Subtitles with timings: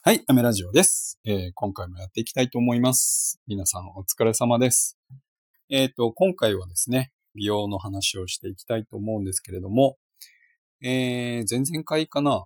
[0.00, 3.40] はい、アメラジオです、えー今回もやっていきたいと思います。
[3.48, 4.96] 皆さんお疲れ様です。
[5.70, 9.96] えっ、と、今回はですね、美容の話をしていきたいと思うんですけれども、
[10.82, 12.44] えー、前々回かな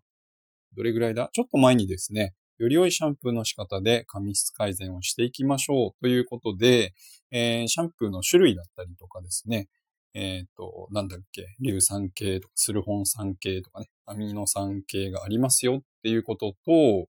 [0.75, 1.29] どれぐらいだ？
[1.35, 6.95] ちょっと前にですね、より良いシャンプーの仕方で髪質改善をしていきましょうということで、
[7.31, 9.69] えーシャンプーの種類だったりとかですね、
[10.15, 17.07] えっ、と、なんだっけ、硫酸系とかスルホン酸系とかね、アミノ酸系がありますよっていうことと、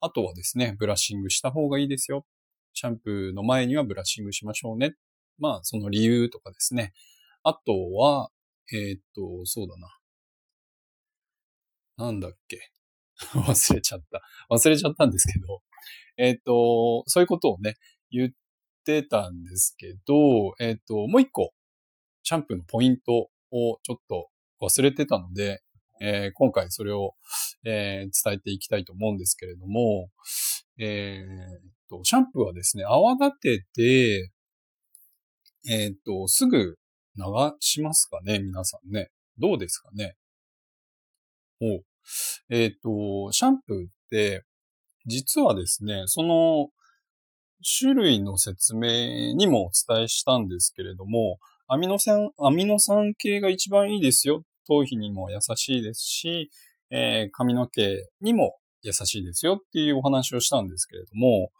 [0.00, 2.24] あとはですね、ブラッシングした方がいいですよ。
[2.72, 4.94] シャンプーの前にはブラッシングしましょうね。
[5.38, 6.92] まあ、その理由とかですね。
[7.42, 8.30] あとは、
[8.72, 9.98] えーっと、そうだな。
[12.06, 12.70] なんだっけ。
[13.34, 14.22] 忘れちゃった。
[14.50, 15.62] 忘れちゃったんですけど。
[16.16, 17.76] えーっと、そういうことをね、
[18.10, 18.30] 言っ
[18.84, 21.52] てたんですけど、えーっと、もう一個、
[22.22, 24.28] シャンプーのポイントをちょっと
[24.60, 25.62] 忘れてたので、
[26.00, 27.14] えー今回それを、
[27.64, 30.08] えー伝えていきたいと思うんですけれども、
[30.78, 34.32] えーと、シャンプーはですね、泡立てて、
[35.68, 36.76] えーっと、すぐ
[37.16, 37.24] 流
[37.60, 39.10] しますかね、皆さんね。
[39.38, 40.16] どうですかね？
[41.60, 41.82] お
[42.48, 44.44] えーと、シャンプーって、
[45.06, 46.68] 実はですね、その、
[47.80, 54.44] 種類の説明にもお伝えしたんですけれども、アミノ酸、アミノ酸系が一番いいですよ。
[54.68, 56.50] 頭皮にも優しいですし、
[56.90, 61.50] えー髪の毛にも優しいですよっていうお話をしたんですけれども、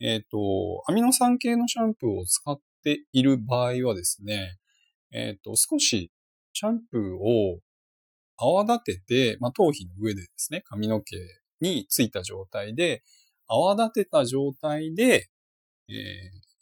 [0.00, 4.58] えっ、と、アミノ酸系のシャンプーを使っている場合はですね、
[5.12, 6.10] えっ、と、少し
[6.52, 7.60] シャンプーを
[8.36, 11.16] 泡立てて、まあ、頭皮の上でですね、髪の毛
[11.60, 13.02] についた状態で、
[13.46, 15.28] 泡立てた状態で、
[15.88, 16.54] えー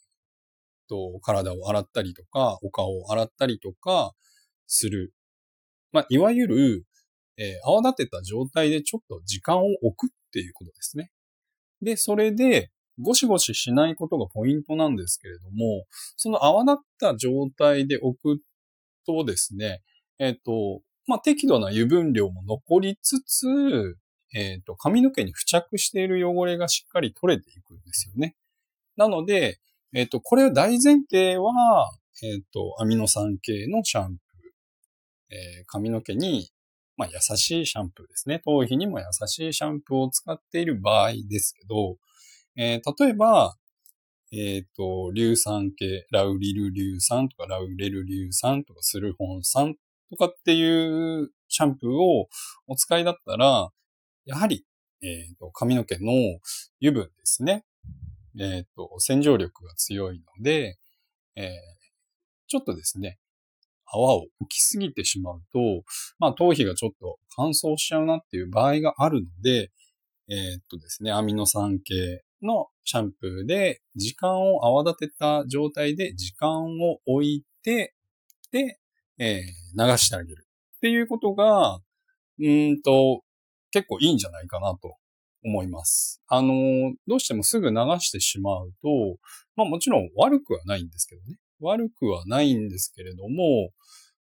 [0.87, 4.13] と、体を洗ったりとか、お顔を洗ったりとか
[4.67, 5.13] する。
[5.93, 6.85] まあ、いわゆる、
[7.37, 11.09] えー泡立てた状態でちょっと時間を置くっていうことですね。
[11.81, 15.85] で、それで、ゴシゴシしないことがポイントなんですけれども、
[16.15, 18.41] その泡立った状態で置く
[19.05, 19.81] とですね、
[20.19, 23.97] えっ、と、まあ、適度な油分量も残りつつ、
[24.35, 28.35] えっ、と、髪の毛に付着している汚れがしっかり取れていくんですよね。
[28.95, 29.59] なので、
[29.93, 31.51] えっ、と、これ大前提は、
[32.23, 34.17] えっ、と、アミノ酸系のシャン、
[35.33, 36.51] えー髪の毛に、
[36.97, 38.39] まあ、優しいシャンプーですね。
[38.39, 41.97] 頭皮にも優しいシャンプーを使っている場合ですけど、
[42.55, 43.55] えー例えば、
[44.31, 49.75] えっ、と、硫酸系、ラウリル硫酸とかラウレル硫酸とかスルホン酸
[50.09, 52.29] とかっていうシャンプーを
[52.67, 53.69] お使いだったら、
[54.25, 54.65] やはり、
[55.01, 56.11] えっ、と、髪の毛の
[56.81, 57.63] 油分ですね。
[58.39, 60.77] えっ、と、洗浄力が強いので、
[61.35, 61.83] えー
[62.47, 63.17] ちょっとですね、
[63.93, 65.83] 泡を浮きすぎてしまうと、
[66.19, 69.71] まあ、頭皮がちょっと乾燥しちゃうなっていう場合があるので、
[70.29, 77.93] えーっとですね、アミノ酸系のシャンプーで時間を泡立てた状態で時間を置いて、
[78.51, 78.79] で、
[79.19, 80.45] えー流してあげる
[80.77, 81.79] っていうことが、
[82.39, 83.23] うんと、
[83.71, 84.95] 結構いいんじゃないかなと
[85.43, 86.21] 思います。
[86.27, 89.17] あの、どうしてもすぐ流してしまうと、
[89.55, 91.37] まあもちろん悪くはないんですけどね。
[91.63, 93.71] 悪くはないんですけれども、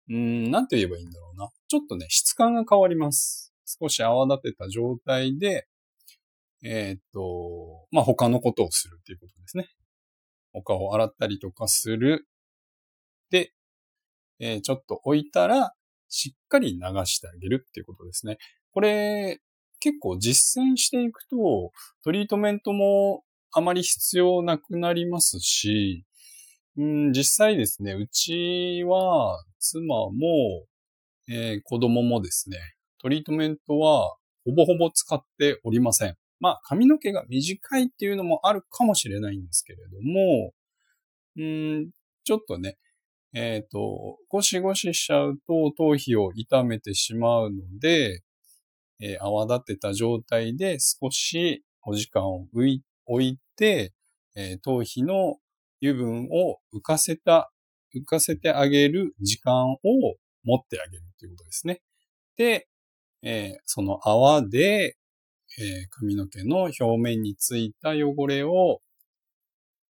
[0.10, 1.50] うん、なんて言えばいいんだろうな。
[1.68, 3.54] ちょっとね、質感が変わります。
[3.66, 5.68] 少し泡立てた状態で、
[6.64, 9.68] えーっと、まあ、他のことをするっていうことですね。
[10.54, 12.28] お顔を洗ったりとかする。
[13.30, 13.52] で、
[14.40, 15.74] えーちょっと置いたら、
[16.10, 18.38] しっかり流してあげるっていうことですね。
[18.72, 19.42] これ、
[19.80, 21.72] 結構実践していくと、
[22.04, 26.06] トリートメントもあまり必要なくなりますし、
[26.84, 30.66] ん、実際ですね、うちは、妻も、
[31.30, 32.58] えー子供もですね、
[33.00, 34.16] トリートメントは
[34.46, 36.16] ほぼほぼ使っておりません。
[36.40, 40.54] まあ、髪の毛が短いっていうのもあるかもしれないんですけれども、
[41.38, 41.90] うん、
[42.24, 42.78] ちょっとね、
[43.34, 48.22] えっ、と、ゴシゴシしちゃうと頭皮を傷めてしまうので、
[49.00, 53.94] えー泡立てた状態で少しお時間を置い置いて、
[54.36, 55.38] えー頭皮の
[55.82, 57.52] 油分を浮かせた、
[57.96, 59.78] 浮かせてあげる時間を
[60.44, 61.82] 持ってあげるということですね。
[62.38, 62.68] で、
[63.24, 64.98] えーその泡で、
[65.60, 68.82] えー髪の毛の表面についた汚れを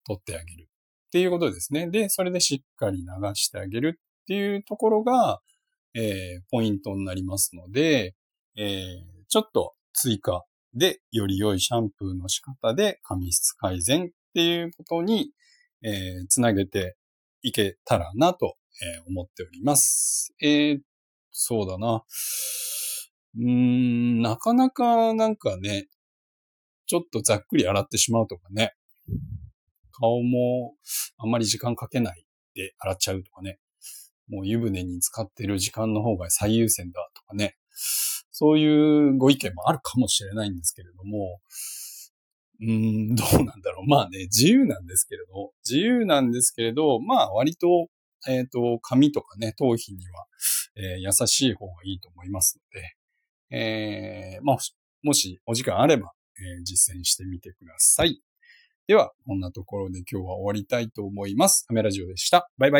[0.06, 1.90] 取ってあげるっていうことですね。
[1.90, 3.06] で、それでしっかり流
[3.36, 5.42] してあげるっていうところが、
[5.94, 8.16] えーポイントになりますので、
[8.58, 8.98] え
[9.30, 10.44] ちょっと追加
[10.74, 15.32] でより良いシャンプーの仕方で髪質改善っていうことに、
[15.84, 16.96] えーつなげて
[17.42, 20.34] いけたらなと、えー思っております。
[20.42, 20.80] えー
[21.32, 22.04] そうだな。
[23.40, 25.88] うん、なかなかなんかね、
[26.86, 28.74] ちょっとざっくり洗ってしまうとかね。
[29.94, 30.74] 顔も
[31.18, 33.60] あんまり時間かけないで洗っちゃうとかね。
[34.28, 37.56] もう湯船に使ってる時間の方が最優先だとかね。
[38.32, 41.40] そういうご意見もあるかもしれないんですけれども、
[42.62, 43.90] うん、どうなんだろう。
[43.90, 47.88] まあね、自由なんですけれど、自由なんですけれど、まあ割と、
[48.28, 50.26] えっ、ー、と、髪とかね、頭皮には、
[50.76, 54.58] えー、優しい方がいいと思いますので、えー、まあ、
[55.02, 58.22] もしお時間あれば、えー、実践してみてください。
[58.88, 61.66] では、こんなところで今日は終わりたいと思います。
[61.70, 62.50] アメラジオでした。
[62.58, 62.80] バイバ